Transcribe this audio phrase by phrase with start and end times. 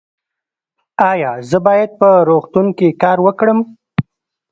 [1.09, 3.59] ایا زه باید په روغتون کې کار وکړم؟